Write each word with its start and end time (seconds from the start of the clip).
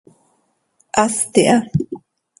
Hast 0.97 1.35
iha. 1.43 1.57